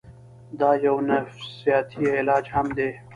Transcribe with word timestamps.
دا 0.59 0.69
يو 0.85 0.95
نفسياتي 1.09 2.03
علاج 2.17 2.45
هم 2.55 2.67
دے 2.77 2.89